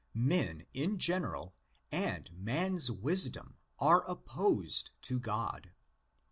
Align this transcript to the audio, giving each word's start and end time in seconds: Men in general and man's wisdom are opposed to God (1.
Men 0.15 0.65
in 0.73 0.97
general 0.97 1.53
and 1.91 2.31
man's 2.35 2.89
wisdom 2.89 3.57
are 3.77 4.03
opposed 4.09 4.89
to 5.03 5.19
God 5.19 5.65
(1. 5.67 5.73